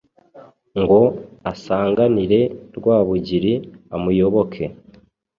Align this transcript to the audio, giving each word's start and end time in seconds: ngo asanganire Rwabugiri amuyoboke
ngo 0.81 0.99
asanganire 1.51 2.41
Rwabugiri 2.77 3.53
amuyoboke 3.95 4.63